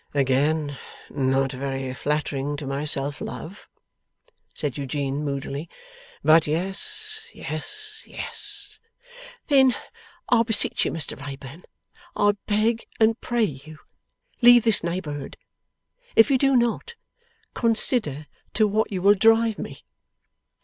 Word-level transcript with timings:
'Again, 0.15 0.79
not 1.11 1.51
very 1.51 1.93
flattering 1.93 2.57
to 2.57 2.65
my 2.65 2.85
self 2.85 3.21
love,' 3.21 3.69
said 4.51 4.75
Eugene, 4.75 5.23
moodily; 5.23 5.69
'but 6.23 6.47
yes. 6.47 7.27
Yes. 7.35 8.01
Yes.' 8.07 8.79
'Then 9.45 9.75
I 10.27 10.41
beseech 10.41 10.85
you, 10.85 10.91
Mr 10.91 11.15
Wrayburn, 11.19 11.65
I 12.15 12.31
beg 12.47 12.87
and 12.99 13.21
pray 13.21 13.43
you, 13.43 13.77
leave 14.41 14.63
this 14.63 14.83
neighbourhood. 14.83 15.37
If 16.15 16.31
you 16.31 16.39
do 16.39 16.55
not, 16.55 16.95
consider 17.53 18.25
to 18.55 18.67
what 18.67 18.91
you 18.91 19.03
will 19.03 19.13
drive 19.13 19.59
me. 19.59 19.83